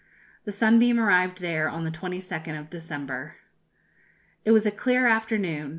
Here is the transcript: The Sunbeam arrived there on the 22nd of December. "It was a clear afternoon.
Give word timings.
The 0.45 0.51
Sunbeam 0.51 0.99
arrived 0.99 1.41
there 1.41 1.69
on 1.69 1.83
the 1.85 1.91
22nd 1.91 2.55
of 2.59 2.71
December. 2.71 3.35
"It 4.43 4.49
was 4.49 4.65
a 4.65 4.71
clear 4.71 5.05
afternoon. 5.05 5.69